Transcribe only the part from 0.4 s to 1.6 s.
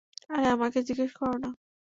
আমাকে জিজ্ঞেস করো না।